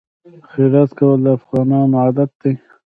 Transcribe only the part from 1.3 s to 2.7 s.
افغانانو عادت دی.